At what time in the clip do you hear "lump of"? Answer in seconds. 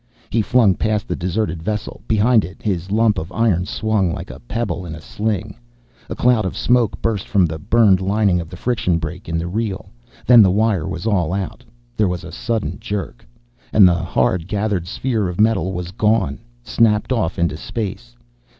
2.89-3.31